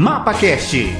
MapaCast. 0.00 0.94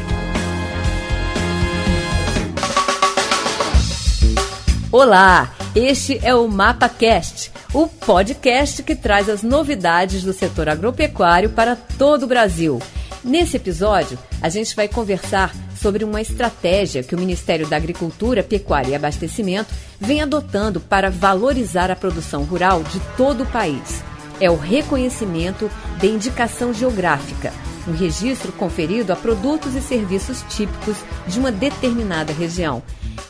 Olá, 4.90 5.54
este 5.72 6.18
é 6.20 6.34
o 6.34 6.48
MapaCast, 6.48 7.52
o 7.72 7.86
podcast 7.86 8.82
que 8.82 8.96
traz 8.96 9.28
as 9.28 9.44
novidades 9.44 10.24
do 10.24 10.32
setor 10.32 10.68
agropecuário 10.68 11.50
para 11.50 11.76
todo 11.76 12.24
o 12.24 12.26
Brasil. 12.26 12.82
Nesse 13.22 13.56
episódio, 13.56 14.18
a 14.42 14.48
gente 14.48 14.74
vai 14.74 14.88
conversar 14.88 15.54
sobre 15.80 16.02
uma 16.02 16.20
estratégia 16.20 17.04
que 17.04 17.14
o 17.14 17.18
Ministério 17.20 17.68
da 17.68 17.76
Agricultura, 17.76 18.42
Pecuária 18.42 18.90
e 18.90 18.94
Abastecimento 18.96 19.72
vem 20.00 20.22
adotando 20.22 20.80
para 20.80 21.08
valorizar 21.08 21.88
a 21.88 21.94
produção 21.94 22.42
rural 22.42 22.82
de 22.82 22.98
todo 23.16 23.44
o 23.44 23.46
país. 23.46 24.02
É 24.40 24.50
o 24.50 24.56
reconhecimento 24.56 25.70
de 26.00 26.08
indicação 26.08 26.74
geográfica, 26.74 27.52
um 27.88 27.92
registro 27.92 28.52
conferido 28.52 29.12
a 29.12 29.16
produtos 29.16 29.74
e 29.74 29.80
serviços 29.80 30.42
típicos 30.48 31.02
de 31.26 31.38
uma 31.38 31.50
determinada 31.50 32.32
região. 32.32 32.82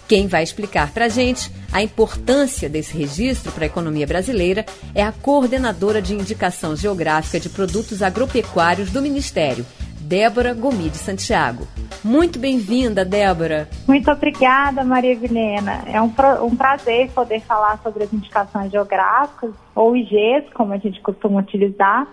Quem 0.08 0.26
vai 0.26 0.42
explicar 0.42 0.90
para 0.92 1.04
a 1.04 1.08
gente 1.08 1.50
a 1.72 1.82
importância 1.82 2.68
desse 2.68 2.96
registro 2.96 3.52
para 3.52 3.64
a 3.64 3.66
economia 3.66 4.06
brasileira 4.06 4.64
é 4.94 5.02
a 5.02 5.12
coordenadora 5.12 6.00
de 6.00 6.14
indicação 6.14 6.74
geográfica 6.74 7.38
de 7.38 7.48
produtos 7.48 8.02
agropecuários 8.02 8.90
do 8.90 9.02
Ministério, 9.02 9.66
Débora 10.00 10.54
Gomide 10.54 10.96
Santiago. 10.96 11.68
Muito 12.02 12.38
bem-vinda, 12.38 13.04
Débora. 13.04 13.68
Muito 13.86 14.10
obrigada, 14.10 14.82
Maria 14.82 15.14
Vilena. 15.14 15.82
É 15.86 16.00
um, 16.00 16.10
um 16.42 16.56
prazer 16.56 17.10
poder 17.10 17.40
falar 17.40 17.78
sobre 17.82 18.04
as 18.04 18.12
indicações 18.12 18.72
geográficas, 18.72 19.50
ou 19.74 19.94
IGs, 19.94 20.50
como 20.54 20.72
a 20.72 20.78
gente 20.78 21.00
costuma 21.02 21.40
utilizar, 21.40 22.08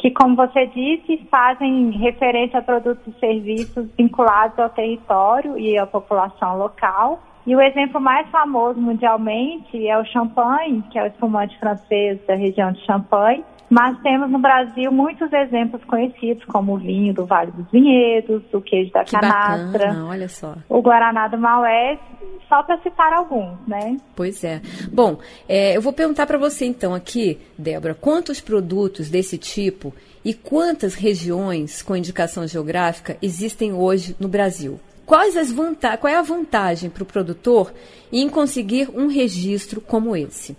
que, 0.00 0.10
como 0.10 0.34
você 0.34 0.66
disse, 0.66 1.18
fazem 1.30 1.90
referência 1.90 2.58
a 2.58 2.62
produtos 2.62 3.06
e 3.06 3.20
serviços 3.20 3.86
vinculados 3.98 4.58
ao 4.58 4.70
território 4.70 5.58
e 5.58 5.78
à 5.78 5.86
população 5.86 6.56
local. 6.56 7.20
E 7.46 7.54
o 7.54 7.60
exemplo 7.60 8.00
mais 8.00 8.26
famoso 8.30 8.80
mundialmente 8.80 9.86
é 9.86 9.98
o 9.98 10.04
champanhe, 10.06 10.82
que 10.90 10.98
é 10.98 11.04
o 11.04 11.06
espumante 11.06 11.58
francês 11.58 12.18
da 12.26 12.34
região 12.34 12.72
de 12.72 12.80
Champagne, 12.86 13.44
mas 13.70 13.96
temos 14.02 14.28
no 14.28 14.38
Brasil 14.40 14.90
muitos 14.90 15.32
exemplos 15.32 15.82
conhecidos, 15.84 16.44
como 16.46 16.74
o 16.74 16.78
vinho 16.78 17.14
do 17.14 17.24
Vale 17.24 17.52
dos 17.52 17.70
Vinhedos, 17.70 18.42
o 18.52 18.60
queijo 18.60 18.90
da 18.92 19.04
que 19.04 19.12
canastra, 19.12 19.86
bacana, 19.86 20.06
olha 20.06 20.28
só. 20.28 20.56
o 20.68 20.82
Guaraná 20.82 21.28
do 21.28 21.38
Maués, 21.38 22.00
só 22.48 22.64
para 22.64 22.78
citar 22.78 23.12
alguns, 23.12 23.56
né? 23.68 23.96
Pois 24.16 24.42
é. 24.42 24.60
Bom, 24.92 25.18
é, 25.48 25.76
eu 25.76 25.80
vou 25.80 25.92
perguntar 25.92 26.26
para 26.26 26.36
você 26.36 26.66
então 26.66 26.92
aqui, 26.92 27.38
Débora, 27.56 27.94
quantos 27.94 28.40
produtos 28.40 29.08
desse 29.08 29.38
tipo 29.38 29.94
e 30.24 30.34
quantas 30.34 30.94
regiões 30.94 31.80
com 31.80 31.94
indicação 31.94 32.48
geográfica 32.48 33.16
existem 33.22 33.72
hoje 33.72 34.16
no 34.18 34.26
Brasil? 34.26 34.80
Quais 35.06 35.36
as 35.36 35.52
qual 35.52 36.12
é 36.12 36.16
a 36.16 36.22
vantagem 36.22 36.90
para 36.90 37.02
o 37.02 37.06
produtor 37.06 37.72
em 38.12 38.28
conseguir 38.28 38.88
um 38.94 39.06
registro 39.06 39.80
como 39.80 40.14
esse? 40.14 40.56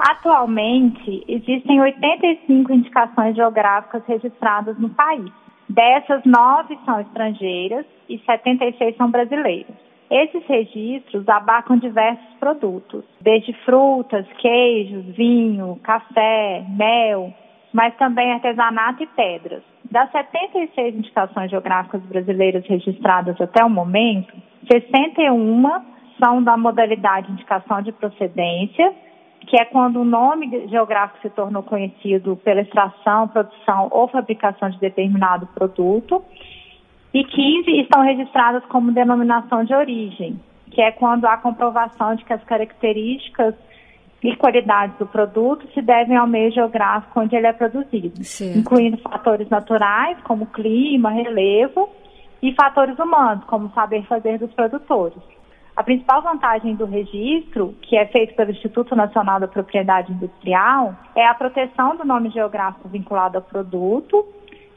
Atualmente, 0.00 1.22
existem 1.28 1.78
85 1.78 2.72
indicações 2.72 3.36
geográficas 3.36 4.02
registradas 4.06 4.78
no 4.78 4.88
país. 4.88 5.30
Dessas, 5.68 6.24
nove 6.24 6.78
são 6.86 7.00
estrangeiras 7.00 7.84
e 8.08 8.18
76 8.18 8.96
são 8.96 9.10
brasileiras. 9.10 9.76
Esses 10.10 10.42
registros 10.46 11.28
abarcam 11.28 11.76
diversos 11.76 12.34
produtos, 12.40 13.04
desde 13.20 13.52
frutas, 13.64 14.26
queijos, 14.38 15.04
vinho, 15.14 15.78
café, 15.82 16.64
mel, 16.70 17.32
mas 17.70 17.94
também 17.96 18.32
artesanato 18.32 19.02
e 19.02 19.06
pedras. 19.06 19.62
Das 19.90 20.10
76 20.12 20.96
indicações 20.96 21.50
geográficas 21.50 22.00
brasileiras 22.04 22.64
registradas 22.66 23.38
até 23.38 23.62
o 23.62 23.68
momento, 23.68 24.34
61 24.66 25.62
são 26.18 26.42
da 26.42 26.56
modalidade 26.56 27.30
indicação 27.30 27.82
de 27.82 27.92
procedência 27.92 28.92
que 29.46 29.56
é 29.60 29.64
quando 29.64 30.00
o 30.00 30.04
nome 30.04 30.68
geográfico 30.68 31.20
se 31.22 31.30
tornou 31.30 31.62
conhecido 31.62 32.36
pela 32.36 32.60
extração, 32.60 33.28
produção 33.28 33.88
ou 33.90 34.08
fabricação 34.08 34.70
de 34.70 34.78
determinado 34.78 35.46
produto, 35.48 36.22
e 37.12 37.24
15 37.24 37.80
estão 37.80 38.02
registradas 38.02 38.64
como 38.66 38.92
denominação 38.92 39.64
de 39.64 39.74
origem, 39.74 40.38
que 40.70 40.80
é 40.80 40.92
quando 40.92 41.24
há 41.24 41.36
comprovação 41.36 42.14
de 42.14 42.24
que 42.24 42.32
as 42.32 42.44
características 42.44 43.54
e 44.22 44.36
qualidades 44.36 44.96
do 44.98 45.06
produto 45.06 45.66
se 45.72 45.80
devem 45.80 46.16
ao 46.16 46.26
meio 46.26 46.52
geográfico 46.52 47.20
onde 47.20 47.34
ele 47.34 47.46
é 47.46 47.52
produzido, 47.52 48.22
certo. 48.22 48.58
incluindo 48.58 48.98
fatores 48.98 49.48
naturais, 49.48 50.18
como 50.22 50.46
clima, 50.46 51.10
relevo, 51.10 51.88
e 52.42 52.54
fatores 52.54 52.98
humanos, 52.98 53.44
como 53.44 53.70
saber 53.74 54.04
fazer 54.06 54.38
dos 54.38 54.52
produtores. 54.52 55.18
A 55.80 55.82
principal 55.82 56.20
vantagem 56.20 56.74
do 56.74 56.84
registro, 56.84 57.74
que 57.80 57.96
é 57.96 58.04
feito 58.04 58.34
pelo 58.34 58.50
Instituto 58.50 58.94
Nacional 58.94 59.40
da 59.40 59.48
Propriedade 59.48 60.12
Industrial, 60.12 60.94
é 61.16 61.26
a 61.26 61.32
proteção 61.32 61.96
do 61.96 62.04
nome 62.04 62.28
geográfico 62.28 62.86
vinculado 62.86 63.38
ao 63.38 63.42
produto, 63.42 64.26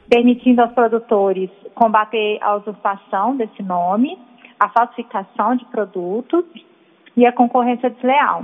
permitindo 0.08 0.62
aos 0.62 0.72
produtores 0.72 1.50
combater 1.74 2.38
a 2.40 2.56
usurpação 2.56 3.36
desse 3.36 3.62
nome, 3.62 4.18
a 4.58 4.70
falsificação 4.70 5.56
de 5.56 5.66
produtos 5.66 6.46
e 7.14 7.26
a 7.26 7.32
concorrência 7.34 7.90
desleal. 7.90 8.42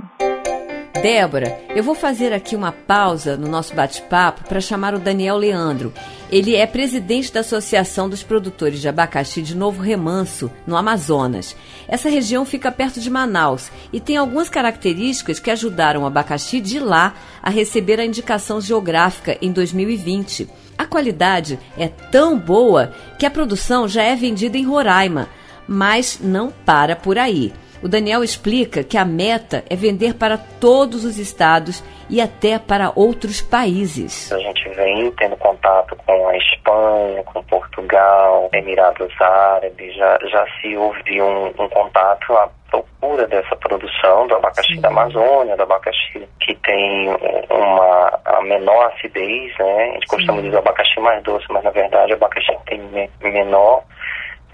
Débora, 1.01 1.59
eu 1.75 1.83
vou 1.83 1.95
fazer 1.95 2.31
aqui 2.31 2.55
uma 2.55 2.71
pausa 2.71 3.35
no 3.35 3.47
nosso 3.47 3.73
bate-papo 3.73 4.43
para 4.47 4.61
chamar 4.61 4.93
o 4.93 4.99
Daniel 4.99 5.35
Leandro. 5.35 5.91
Ele 6.31 6.55
é 6.55 6.67
presidente 6.67 7.33
da 7.33 7.39
Associação 7.39 8.07
dos 8.07 8.21
Produtores 8.21 8.79
de 8.79 8.87
Abacaxi 8.87 9.41
de 9.41 9.57
Novo 9.57 9.81
Remanso, 9.81 10.51
no 10.67 10.77
Amazonas. 10.77 11.55
Essa 11.87 12.07
região 12.07 12.45
fica 12.45 12.71
perto 12.71 12.99
de 12.99 13.09
Manaus 13.09 13.71
e 13.91 13.99
tem 13.99 14.15
algumas 14.15 14.47
características 14.47 15.39
que 15.39 15.49
ajudaram 15.49 16.03
o 16.03 16.05
abacaxi 16.05 16.61
de 16.61 16.79
lá 16.79 17.15
a 17.41 17.49
receber 17.49 17.99
a 17.99 18.05
indicação 18.05 18.61
geográfica 18.61 19.35
em 19.41 19.51
2020. 19.51 20.47
A 20.77 20.85
qualidade 20.85 21.57
é 21.79 21.87
tão 21.87 22.37
boa 22.37 22.93
que 23.17 23.25
a 23.25 23.31
produção 23.31 23.87
já 23.87 24.03
é 24.03 24.15
vendida 24.15 24.55
em 24.55 24.65
Roraima, 24.67 25.27
mas 25.67 26.19
não 26.21 26.51
para 26.63 26.95
por 26.95 27.17
aí. 27.17 27.51
O 27.83 27.87
Daniel 27.87 28.23
explica 28.23 28.83
que 28.83 28.97
a 28.97 29.03
meta 29.03 29.63
é 29.69 29.75
vender 29.75 30.13
para 30.13 30.37
todos 30.37 31.03
os 31.03 31.17
estados 31.17 31.83
e 32.09 32.21
até 32.21 32.59
para 32.59 32.91
outros 32.95 33.41
países. 33.41 34.31
A 34.31 34.37
gente 34.37 34.69
vem 34.69 35.09
tendo 35.11 35.35
contato 35.37 35.95
com 36.05 36.27
a 36.27 36.37
Espanha, 36.37 37.23
com 37.23 37.43
Portugal, 37.43 38.49
Emirados 38.53 39.09
Árabes, 39.19 39.95
já, 39.95 40.19
já 40.29 40.45
se 40.59 40.75
ouviu 40.77 41.25
um, 41.25 41.47
um 41.47 41.69
contato 41.69 42.33
à 42.33 42.49
procura 42.69 43.27
dessa 43.27 43.55
produção 43.55 44.27
do 44.27 44.35
abacaxi 44.35 44.75
Sim. 44.75 44.81
da 44.81 44.89
Amazônia, 44.89 45.57
do 45.57 45.63
abacaxi 45.63 46.27
que 46.39 46.53
tem 46.55 47.09
uma 47.49 48.19
a 48.25 48.41
menor 48.43 48.91
acidez, 48.93 49.57
né? 49.57 49.89
A 49.89 49.93
gente 49.93 50.07
costuma 50.07 50.41
dizer 50.41 50.57
abacaxi 50.57 50.99
mais 50.99 51.23
doce, 51.23 51.45
mas 51.49 51.63
na 51.63 51.71
verdade 51.71 52.13
o 52.13 52.15
abacaxi 52.15 52.51
tem 52.67 52.79
menor 53.21 53.83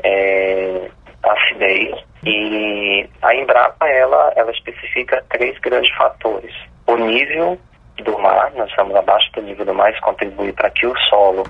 é, 0.03 0.89
acidez. 1.23 2.06
E 2.25 3.07
a 3.21 3.35
Embrapa, 3.35 3.87
ela, 3.87 4.33
ela 4.35 4.51
especifica 4.51 5.23
três 5.29 5.57
grandes 5.59 5.93
fatores. 5.95 6.53
O 6.87 6.95
nível 6.95 7.57
do 8.03 8.17
mar, 8.19 8.51
nós 8.55 8.69
estamos 8.69 8.95
abaixo 8.95 9.31
do 9.33 9.41
nível 9.41 9.65
do 9.65 9.73
mar, 9.73 9.91
isso 9.91 10.01
contribui 10.01 10.51
para 10.53 10.69
que 10.69 10.85
o 10.85 10.97
solo 11.09 11.43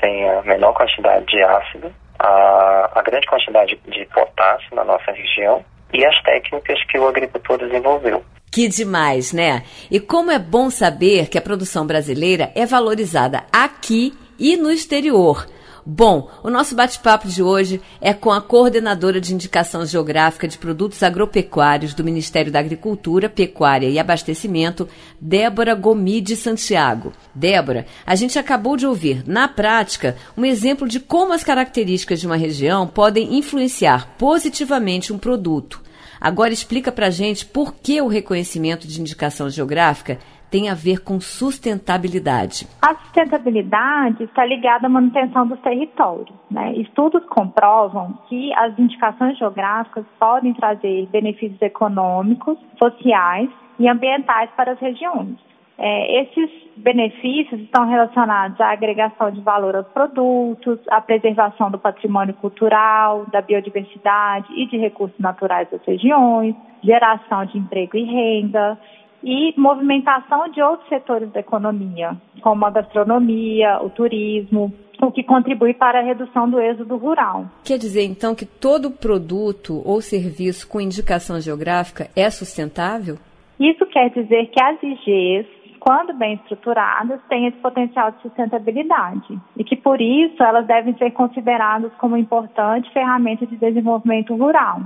tenha 0.00 0.42
menor 0.42 0.72
quantidade 0.72 1.26
de 1.26 1.42
ácido, 1.42 1.92
a, 2.18 2.90
a 2.94 3.02
grande 3.02 3.26
quantidade 3.26 3.78
de 3.86 4.06
potássio 4.06 4.74
na 4.74 4.84
nossa 4.84 5.10
região 5.12 5.64
e 5.92 6.04
as 6.04 6.20
técnicas 6.22 6.82
que 6.84 6.98
o 6.98 7.08
agricultor 7.08 7.58
desenvolveu. 7.58 8.24
Que 8.50 8.68
demais, 8.68 9.32
né? 9.32 9.62
E 9.90 10.00
como 10.00 10.30
é 10.30 10.38
bom 10.38 10.70
saber 10.70 11.28
que 11.28 11.38
a 11.38 11.42
produção 11.42 11.86
brasileira 11.86 12.50
é 12.54 12.64
valorizada 12.64 13.44
aqui 13.52 14.12
e 14.38 14.56
no 14.56 14.70
exterior. 14.70 15.46
Bom, 15.90 16.28
o 16.42 16.50
nosso 16.50 16.74
bate-papo 16.74 17.26
de 17.26 17.42
hoje 17.42 17.80
é 17.98 18.12
com 18.12 18.30
a 18.30 18.42
coordenadora 18.42 19.18
de 19.18 19.32
indicação 19.32 19.86
geográfica 19.86 20.46
de 20.46 20.58
produtos 20.58 21.02
agropecuários 21.02 21.94
do 21.94 22.04
Ministério 22.04 22.52
da 22.52 22.58
Agricultura, 22.58 23.26
Pecuária 23.26 23.88
e 23.88 23.98
Abastecimento, 23.98 24.86
Débora 25.18 25.74
Gomide 25.74 26.36
Santiago. 26.36 27.14
Débora, 27.34 27.86
a 28.04 28.14
gente 28.14 28.38
acabou 28.38 28.76
de 28.76 28.86
ouvir, 28.86 29.26
na 29.26 29.48
prática, 29.48 30.14
um 30.36 30.44
exemplo 30.44 30.86
de 30.86 31.00
como 31.00 31.32
as 31.32 31.42
características 31.42 32.20
de 32.20 32.26
uma 32.26 32.36
região 32.36 32.86
podem 32.86 33.38
influenciar 33.38 34.14
positivamente 34.18 35.10
um 35.10 35.16
produto. 35.16 35.80
Agora 36.20 36.52
explica 36.52 36.92
pra 36.92 37.08
gente 37.08 37.46
por 37.46 37.74
que 37.74 38.02
o 38.02 38.08
reconhecimento 38.08 38.86
de 38.86 39.00
indicação 39.00 39.48
geográfica 39.48 40.18
tem 40.50 40.68
a 40.68 40.74
ver 40.74 41.02
com 41.02 41.20
sustentabilidade? 41.20 42.66
A 42.82 42.94
sustentabilidade 42.96 44.24
está 44.24 44.44
ligada 44.44 44.86
à 44.86 44.90
manutenção 44.90 45.46
dos 45.46 45.60
territórios. 45.60 46.34
Né? 46.50 46.74
Estudos 46.74 47.24
comprovam 47.26 48.18
que 48.28 48.52
as 48.54 48.78
indicações 48.78 49.38
geográficas 49.38 50.04
podem 50.18 50.54
trazer 50.54 51.06
benefícios 51.06 51.60
econômicos, 51.60 52.58
sociais 52.78 53.48
e 53.78 53.88
ambientais 53.88 54.50
para 54.56 54.72
as 54.72 54.78
regiões. 54.80 55.36
É, 55.80 56.22
esses 56.22 56.50
benefícios 56.76 57.60
estão 57.60 57.88
relacionados 57.88 58.60
à 58.60 58.72
agregação 58.72 59.30
de 59.30 59.40
valor 59.40 59.76
aos 59.76 59.86
produtos, 59.88 60.80
à 60.90 61.00
preservação 61.00 61.70
do 61.70 61.78
patrimônio 61.78 62.34
cultural, 62.34 63.26
da 63.30 63.40
biodiversidade 63.40 64.48
e 64.56 64.66
de 64.66 64.76
recursos 64.76 65.16
naturais 65.20 65.70
das 65.70 65.80
regiões, 65.84 66.56
geração 66.82 67.44
de 67.46 67.58
emprego 67.58 67.96
e 67.96 68.02
renda 68.02 68.76
e 69.22 69.52
movimentação 69.56 70.48
de 70.50 70.62
outros 70.62 70.88
setores 70.88 71.30
da 71.32 71.40
economia, 71.40 72.16
como 72.40 72.64
a 72.64 72.70
gastronomia, 72.70 73.80
o 73.82 73.90
turismo, 73.90 74.72
o 75.00 75.12
que 75.12 75.22
contribui 75.22 75.74
para 75.74 76.00
a 76.00 76.02
redução 76.02 76.48
do 76.48 76.60
êxodo 76.60 76.96
rural. 76.96 77.46
Quer 77.64 77.78
dizer, 77.78 78.04
então, 78.04 78.34
que 78.34 78.46
todo 78.46 78.90
produto 78.90 79.82
ou 79.84 80.00
serviço 80.00 80.68
com 80.68 80.80
indicação 80.80 81.40
geográfica 81.40 82.08
é 82.16 82.28
sustentável? 82.30 83.16
Isso 83.60 83.84
quer 83.86 84.10
dizer 84.10 84.46
que 84.46 84.62
as 84.62 84.80
IGs, 84.82 85.46
quando 85.80 86.12
bem 86.14 86.34
estruturadas, 86.34 87.20
têm 87.28 87.46
esse 87.46 87.56
potencial 87.58 88.12
de 88.12 88.22
sustentabilidade 88.22 89.38
e 89.56 89.64
que, 89.64 89.76
por 89.76 90.00
isso, 90.00 90.42
elas 90.42 90.66
devem 90.66 90.96
ser 90.96 91.10
consideradas 91.12 91.92
como 91.98 92.16
importante 92.16 92.92
ferramenta 92.92 93.46
de 93.46 93.56
desenvolvimento 93.56 94.34
rural. 94.34 94.80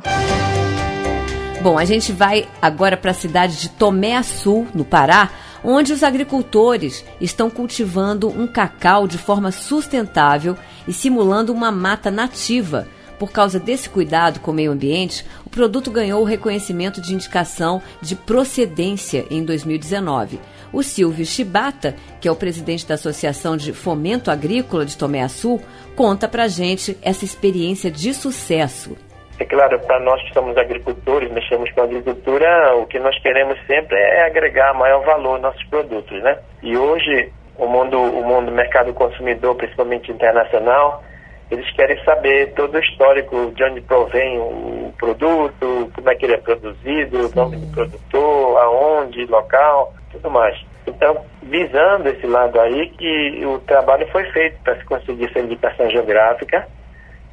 Bom, 1.62 1.78
a 1.78 1.84
gente 1.84 2.10
vai 2.10 2.48
agora 2.60 2.96
para 2.96 3.12
a 3.12 3.14
cidade 3.14 3.56
de 3.60 3.68
Tomé 3.68 4.16
Açu, 4.16 4.66
no 4.74 4.84
Pará, 4.84 5.30
onde 5.62 5.92
os 5.92 6.02
agricultores 6.02 7.04
estão 7.20 7.48
cultivando 7.48 8.28
um 8.28 8.48
cacau 8.48 9.06
de 9.06 9.16
forma 9.16 9.52
sustentável 9.52 10.58
e 10.88 10.92
simulando 10.92 11.52
uma 11.52 11.70
mata 11.70 12.10
nativa. 12.10 12.88
Por 13.16 13.30
causa 13.30 13.60
desse 13.60 13.88
cuidado 13.88 14.40
com 14.40 14.50
o 14.50 14.54
meio 14.54 14.72
ambiente, 14.72 15.24
o 15.46 15.50
produto 15.50 15.88
ganhou 15.88 16.22
o 16.22 16.26
reconhecimento 16.26 17.00
de 17.00 17.14
indicação 17.14 17.80
de 18.00 18.16
procedência 18.16 19.24
em 19.30 19.44
2019. 19.44 20.40
O 20.72 20.82
Silvio 20.82 21.24
Chibata, 21.24 21.94
que 22.20 22.26
é 22.26 22.32
o 22.32 22.34
presidente 22.34 22.84
da 22.88 22.94
Associação 22.94 23.56
de 23.56 23.72
Fomento 23.72 24.32
Agrícola 24.32 24.84
de 24.84 24.96
Tomé 24.96 25.22
Açu, 25.22 25.60
conta 25.94 26.26
pra 26.26 26.48
gente 26.48 26.98
essa 27.02 27.24
experiência 27.24 27.88
de 27.88 28.12
sucesso. 28.12 28.96
É 29.38 29.44
claro, 29.44 29.79
para 29.81 29.99
nós 30.00 30.23
que 30.23 30.34
somos 30.34 30.56
agricultores, 30.56 31.31
mexemos 31.31 31.70
com 31.73 31.82
agricultura, 31.82 32.76
o 32.76 32.87
que 32.87 32.99
nós 32.99 33.19
queremos 33.23 33.58
sempre 33.67 33.96
é 33.96 34.26
agregar 34.26 34.75
maior 34.75 35.05
valor 35.05 35.34
aos 35.34 35.43
nossos 35.43 35.64
produtos, 35.64 36.23
né? 36.23 36.38
E 36.62 36.76
hoje, 36.76 37.32
o 37.56 37.67
mundo, 37.67 37.99
o 37.99 38.23
mundo 38.25 38.52
mercado 38.52 38.93
consumidor, 38.93 39.56
principalmente 39.56 40.12
internacional, 40.12 41.02
eles 41.50 41.70
querem 41.73 42.02
saber 42.05 42.52
todo 42.55 42.75
o 42.75 42.79
histórico 42.79 43.52
de 43.55 43.62
onde 43.64 43.81
provém 43.82 44.38
o 44.38 44.93
produto, 44.99 45.90
como 45.94 46.11
é 46.11 46.14
que 46.14 46.25
ele 46.25 46.34
é 46.34 46.38
produzido, 46.38 47.29
o 47.29 47.34
nome 47.34 47.56
do 47.56 47.67
produtor, 47.75 48.58
aonde, 48.58 49.26
local, 49.26 49.93
tudo 50.11 50.31
mais. 50.31 50.58
Então, 50.87 51.25
visando 51.43 52.08
esse 52.08 52.26
lado 52.26 52.58
aí, 52.58 52.88
que 52.90 53.44
o 53.44 53.58
trabalho 53.61 54.06
foi 54.08 54.25
feito 54.32 54.56
para 54.62 54.76
se 54.76 54.84
conseguir 54.84 55.26
essa 55.26 55.40
indicação 55.40 55.90
geográfica, 55.90 56.67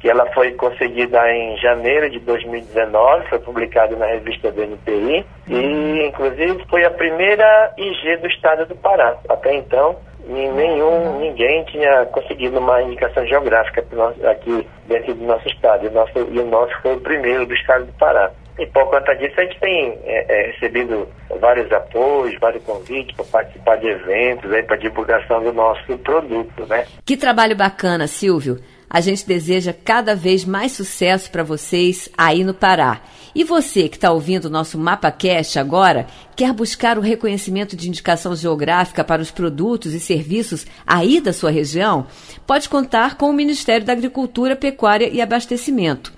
que 0.00 0.08
ela 0.08 0.26
foi 0.32 0.52
conseguida 0.52 1.30
em 1.30 1.56
janeiro 1.58 2.10
de 2.10 2.18
2019, 2.20 3.28
foi 3.28 3.38
publicada 3.38 3.94
na 3.96 4.06
revista 4.06 4.50
do 4.50 4.62
NPI 4.62 5.26
e, 5.46 6.06
inclusive, 6.06 6.64
foi 6.68 6.84
a 6.84 6.90
primeira 6.90 7.72
IG 7.76 8.16
do 8.16 8.26
estado 8.26 8.66
do 8.66 8.74
Pará. 8.76 9.16
Até 9.28 9.54
então, 9.54 9.96
nenhum, 10.26 11.18
ninguém 11.20 11.64
tinha 11.64 12.06
conseguido 12.06 12.58
uma 12.58 12.82
indicação 12.82 13.26
geográfica 13.26 13.84
aqui 14.30 14.66
dentro 14.86 15.14
do 15.14 15.24
nosso 15.24 15.46
estado. 15.48 15.84
E 15.84 15.88
o 15.88 15.92
nosso, 15.92 16.18
e 16.18 16.38
o 16.38 16.46
nosso 16.46 16.72
foi 16.80 16.94
o 16.94 17.00
primeiro 17.00 17.44
do 17.46 17.54
estado 17.54 17.84
do 17.84 17.92
Pará. 17.92 18.30
E 18.58 18.66
por 18.66 18.90
conta 18.90 19.14
disso, 19.14 19.38
a 19.38 19.42
gente 19.42 19.58
tem 19.60 19.98
é, 20.04 20.26
é, 20.28 20.50
recebido 20.52 21.08
vários 21.40 21.70
apoios, 21.72 22.38
vários 22.40 22.62
convites 22.64 23.14
para 23.16 23.24
participar 23.24 23.76
de 23.76 23.88
eventos, 23.88 24.50
para 24.66 24.76
divulgação 24.76 25.42
do 25.42 25.52
nosso 25.52 25.96
produto, 25.98 26.66
né? 26.66 26.86
Que 27.04 27.16
trabalho 27.16 27.56
bacana, 27.56 28.06
Silvio. 28.06 28.58
A 28.92 29.00
gente 29.00 29.24
deseja 29.24 29.72
cada 29.72 30.16
vez 30.16 30.44
mais 30.44 30.72
sucesso 30.72 31.30
para 31.30 31.44
vocês 31.44 32.08
aí 32.18 32.42
no 32.42 32.52
Pará. 32.52 33.00
E 33.32 33.44
você 33.44 33.88
que 33.88 33.96
está 33.96 34.10
ouvindo 34.10 34.46
o 34.46 34.50
nosso 34.50 34.76
MapaCast 34.76 35.60
agora, 35.60 36.08
quer 36.34 36.52
buscar 36.52 36.98
o 36.98 37.00
reconhecimento 37.00 37.76
de 37.76 37.88
indicação 37.88 38.34
geográfica 38.34 39.04
para 39.04 39.22
os 39.22 39.30
produtos 39.30 39.94
e 39.94 40.00
serviços 40.00 40.66
aí 40.84 41.20
da 41.20 41.32
sua 41.32 41.52
região? 41.52 42.08
Pode 42.44 42.68
contar 42.68 43.16
com 43.16 43.30
o 43.30 43.32
Ministério 43.32 43.86
da 43.86 43.92
Agricultura, 43.92 44.56
Pecuária 44.56 45.08
e 45.08 45.22
Abastecimento. 45.22 46.12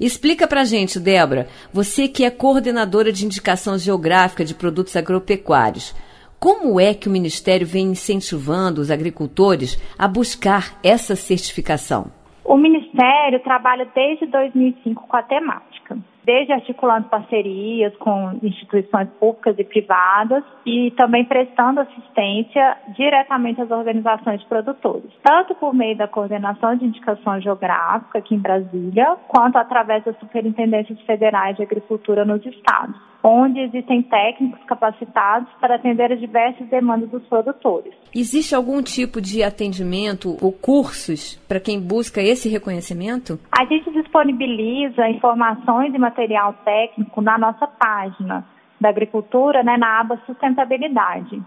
Explica 0.00 0.46
para 0.46 0.64
gente, 0.64 0.98
Débora, 0.98 1.48
você 1.70 2.08
que 2.08 2.24
é 2.24 2.30
coordenadora 2.30 3.12
de 3.12 3.26
indicação 3.26 3.78
geográfica 3.78 4.42
de 4.42 4.54
produtos 4.54 4.96
agropecuários. 4.96 5.94
Como 6.38 6.78
é 6.78 6.92
que 6.92 7.08
o 7.08 7.12
Ministério 7.12 7.66
vem 7.66 7.86
incentivando 7.86 8.80
os 8.80 8.90
agricultores 8.90 9.76
a 9.98 10.06
buscar 10.06 10.78
essa 10.84 11.16
certificação? 11.16 12.10
O 12.44 12.56
Ministério 12.56 13.40
trabalha 13.40 13.88
desde 13.94 14.26
2005 14.26 15.06
com 15.08 15.16
a 15.16 15.22
temática 15.22 15.98
desde 16.26 16.52
articulando 16.52 17.08
parcerias 17.08 17.94
com 17.98 18.36
instituições 18.42 19.08
públicas 19.20 19.54
e 19.56 19.62
privadas 19.62 20.42
e 20.66 20.90
também 20.96 21.24
prestando 21.24 21.78
assistência 21.78 22.76
diretamente 22.96 23.60
às 23.60 23.70
organizações 23.70 24.40
de 24.40 24.46
produtores, 24.46 25.08
tanto 25.22 25.54
por 25.54 25.72
meio 25.72 25.96
da 25.96 26.08
coordenação 26.08 26.74
de 26.74 26.84
indicação 26.84 27.40
geográfica 27.40 28.18
aqui 28.18 28.34
em 28.34 28.40
Brasília, 28.40 29.16
quanto 29.28 29.56
através 29.56 30.02
das 30.02 30.18
superintendências 30.18 31.00
federais 31.02 31.56
de 31.56 31.62
agricultura 31.62 32.24
nos 32.24 32.44
estados, 32.44 32.96
onde 33.22 33.60
existem 33.60 34.02
técnicos 34.02 34.62
capacitados 34.66 35.48
para 35.60 35.76
atender 35.76 36.12
as 36.12 36.20
diversas 36.20 36.66
demandas 36.68 37.08
dos 37.10 37.22
produtores. 37.24 37.92
Existe 38.14 38.54
algum 38.54 38.82
tipo 38.82 39.20
de 39.20 39.42
atendimento 39.42 40.36
ou 40.40 40.52
cursos 40.52 41.36
para 41.48 41.60
quem 41.60 41.80
busca 41.80 42.20
esse 42.20 42.48
reconhecimento? 42.48 43.38
A 43.50 43.64
gente 43.64 43.90
disponibiliza 43.90 45.08
informações 45.08 45.92
e 45.92 45.98
material 46.16 46.54
técnico 46.64 47.20
na 47.20 47.36
nossa 47.36 47.66
página 47.66 48.44
da 48.80 48.88
agricultura, 48.88 49.62
né, 49.62 49.76
na 49.76 50.00
aba 50.00 50.18
sustentabilidade. 50.26 51.42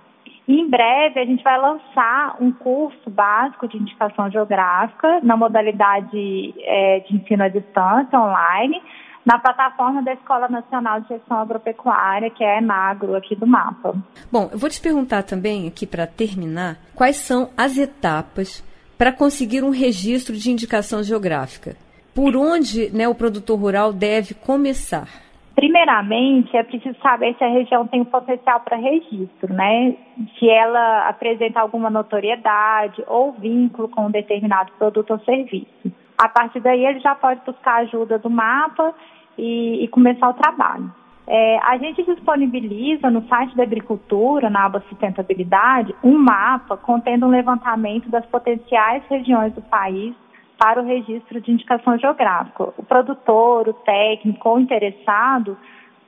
E 0.48 0.60
em 0.60 0.70
breve 0.70 1.20
a 1.20 1.26
gente 1.26 1.44
vai 1.44 1.60
lançar 1.60 2.38
um 2.40 2.52
curso 2.52 3.10
básico 3.10 3.68
de 3.68 3.78
indicação 3.78 4.32
geográfica 4.32 5.20
na 5.22 5.36
modalidade 5.36 6.54
é, 6.60 7.00
de 7.02 7.16
ensino 7.16 7.44
à 7.44 7.48
distância, 7.48 8.20
online, 8.20 8.82
na 9.26 9.38
plataforma 9.38 10.02
da 10.02 10.14
Escola 10.14 10.48
Nacional 10.48 11.02
de 11.02 11.10
Gestão 11.10 11.38
Agropecuária, 11.38 12.32
que 12.32 12.44
é 12.44 12.56
a 12.56 12.58
Enagro, 12.58 13.16
aqui 13.16 13.36
do 13.36 13.46
mapa. 13.46 13.96
Bom, 14.32 14.50
eu 14.52 14.58
vou 14.58 14.70
te 14.70 14.82
perguntar 14.82 15.24
também, 15.24 15.68
aqui 15.68 15.86
para 15.86 16.08
terminar, 16.08 16.78
quais 16.96 17.18
são 17.18 17.50
as 17.56 17.78
etapas 17.78 18.64
para 18.98 19.12
conseguir 19.12 19.64
um 19.64 19.70
registro 19.70 20.36
de 20.36 20.50
indicação 20.50 21.04
geográfica? 21.04 21.76
Por 22.20 22.36
onde 22.36 22.92
né, 22.92 23.08
o 23.08 23.16
produtor 23.16 23.58
rural 23.58 23.94
deve 23.94 24.34
começar? 24.34 25.08
Primeiramente, 25.56 26.54
é 26.54 26.64
preciso 26.64 27.00
saber 27.02 27.34
se 27.38 27.44
a 27.46 27.48
região 27.48 27.88
tem 27.88 28.04
potencial 28.04 28.60
para 28.60 28.76
registro, 28.76 29.54
né? 29.54 29.96
Se 30.38 30.50
ela 30.50 31.08
apresenta 31.08 31.62
alguma 31.62 31.90
notoriedade 31.90 33.02
ou 33.08 33.32
vínculo 33.32 33.88
com 33.88 34.08
um 34.08 34.12
determinado 34.12 34.70
produto 34.78 35.12
ou 35.12 35.20
serviço. 35.20 35.94
A 36.18 36.28
partir 36.28 36.60
daí, 36.60 36.86
ele 36.86 37.00
já 37.00 37.16
pode 37.16 37.40
buscar 37.46 37.84
ajuda 37.84 38.20
do 38.20 38.30
mapa 38.30 38.94
e, 39.38 39.86
e 39.86 39.88
começar 39.88 40.28
o 40.28 40.34
trabalho. 40.34 40.94
É, 41.26 41.58
a 41.60 41.78
gente 41.78 42.04
disponibiliza 42.04 43.10
no 43.10 43.26
site 43.30 43.56
da 43.56 43.64
agricultura, 43.64 44.50
na 44.50 44.66
aba 44.66 44.84
sustentabilidade, 44.90 45.96
um 46.04 46.18
mapa 46.18 46.76
contendo 46.76 47.28
um 47.28 47.30
levantamento 47.30 48.10
das 48.10 48.26
potenciais 48.26 49.04
regiões 49.08 49.54
do 49.54 49.62
país 49.62 50.14
para 50.60 50.82
o 50.82 50.86
registro 50.86 51.40
de 51.40 51.52
indicação 51.52 51.98
geográfica. 51.98 52.74
O 52.78 52.84
produtor, 52.84 53.70
o 53.70 53.74
técnico 53.74 54.50
ou 54.50 54.60
interessado 54.60 55.58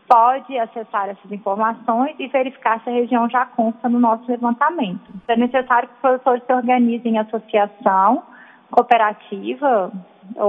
pode 0.08 0.60
acessar 0.60 1.08
essas 1.08 1.32
informações 1.32 2.16
e 2.20 2.28
verificar 2.28 2.84
se 2.84 2.90
a 2.90 2.94
região 2.94 3.30
já 3.30 3.46
consta 3.46 3.88
no 3.88 3.98
nosso 3.98 4.30
levantamento. 4.30 5.10
É 5.26 5.38
necessário 5.38 5.88
que 5.88 5.96
os 5.96 6.02
produtores 6.02 6.44
se 6.46 6.54
organizem 6.54 7.14
em 7.14 7.18
associação, 7.18 8.22
cooperativa, 8.70 9.90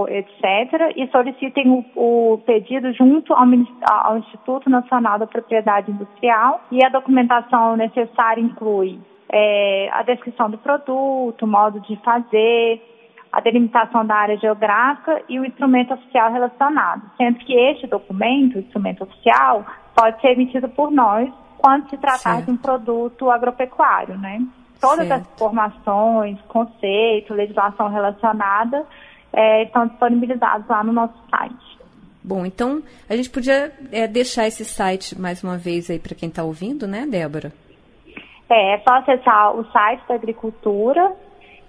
etc., 0.09 0.97
e 0.97 1.06
solicitem 1.12 1.71
o, 1.71 2.32
o 2.35 2.38
pedido 2.38 2.92
junto 2.92 3.32
ao, 3.32 3.47
ao, 3.88 4.18
Instituto 4.18 4.68
Nacional 4.68 5.21
da 5.21 5.28
Propriedade 5.28 5.92
Industrial 5.92 6.61
e 6.73 6.85
a 6.85 6.88
documentação 6.88 7.76
necessária 7.76 8.40
inclui 8.40 8.99
é, 9.30 9.88
a 9.92 10.02
descrição 10.02 10.50
do 10.50 10.59
produto, 10.59 11.47
modo 11.47 11.80
de 11.80 11.97
fazer, 12.04 12.82
a 13.33 13.41
delimitação 13.41 14.05
da 14.05 14.15
área 14.15 14.37
geográfica 14.37 15.23
e 15.29 15.41
o 15.41 15.45
instrumento 15.45 15.95
oficial 15.95 16.31
relacionado, 16.31 17.03
sendo 17.17 17.39
que 17.39 17.55
este 17.55 17.87
documento, 17.87 18.57
o 18.57 18.61
instrumento 18.61 19.05
oficial, 19.05 19.65
pode 19.95 20.21
ser 20.21 20.33
emitido 20.33 20.69
por 20.69 20.91
nós 20.91 21.33
quando 21.57 21.89
se 21.89 21.97
tratar 21.97 22.19
certo. 22.19 22.45
de 22.45 22.51
um 22.51 22.57
produto 22.57 23.31
agropecuário, 23.31 24.19
né? 24.19 24.45
Todas 24.81 25.07
certo. 25.07 25.23
as 25.23 25.35
informações, 25.35 26.39
conceito, 26.49 27.33
legislação 27.33 27.89
relacionada 27.89 28.85
é, 29.33 29.62
estão 29.62 29.87
disponibilizados 29.87 30.69
lá 30.69 30.85
no 30.85 30.93
nosso 30.93 31.15
site. 31.31 31.79
Bom, 32.23 32.45
então 32.45 32.83
a 33.09 33.17
gente 33.17 33.31
podia 33.31 33.73
é, 33.91 34.07
deixar 34.07 34.47
esse 34.47 34.65
site 34.65 35.19
mais 35.19 35.43
uma 35.43 35.57
vez 35.57 35.89
aí 35.89 35.99
para 35.99 36.15
quem 36.15 36.29
está 36.29 36.45
ouvindo, 36.45 36.87
né, 36.87 37.07
Débora? 37.07 37.53
É, 38.51 38.75
é 38.75 38.79
só 38.81 38.97
acessar 38.97 39.57
o 39.57 39.65
site 39.73 40.07
da 40.07 40.15
agricultura 40.15 41.12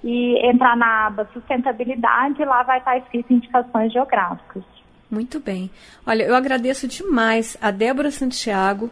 e 0.04 0.38
entrar 0.46 0.76
na 0.76 1.08
aba 1.08 1.28
sustentabilidade 1.34 2.42
e 2.42 2.46
lá 2.46 2.64
vai 2.64 2.80
estar 2.80 2.98
escrito 2.98 3.32
indicações 3.34 3.94
geográficas. 3.94 4.64
Muito 5.10 5.40
bem. 5.40 5.70
Olha, 6.06 6.24
eu 6.24 6.36
agradeço 6.36 6.88
demais 6.88 7.56
a 7.62 7.72
Débora 7.72 8.12
Santiago, 8.12 8.90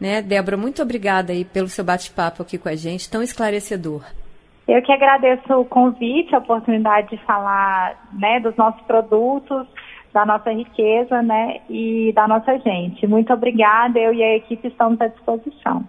né? 0.00 0.20
Débora, 0.20 0.56
muito 0.56 0.82
obrigada 0.82 1.32
aí 1.32 1.44
pelo 1.44 1.68
seu 1.68 1.84
bate-papo 1.84 2.42
aqui 2.42 2.58
com 2.58 2.68
a 2.68 2.76
gente, 2.76 3.10
tão 3.10 3.22
esclarecedor. 3.22 4.04
Eu 4.68 4.80
que 4.82 4.92
agradeço 4.92 5.52
o 5.54 5.64
convite, 5.64 6.34
a 6.34 6.38
oportunidade 6.38 7.10
de 7.10 7.24
falar 7.24 8.08
né, 8.12 8.38
dos 8.40 8.54
nossos 8.56 8.80
produtos, 8.82 9.66
da 10.12 10.26
nossa 10.26 10.50
riqueza 10.52 11.22
né, 11.22 11.60
e 11.68 12.12
da 12.14 12.28
nossa 12.28 12.58
gente. 12.58 13.06
Muito 13.06 13.32
obrigada, 13.32 13.98
eu 13.98 14.12
e 14.12 14.22
a 14.22 14.36
equipe 14.36 14.68
estamos 14.68 15.00
à 15.00 15.08
disposição. 15.08 15.84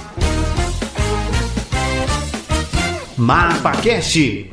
MapaCast 3.15 4.49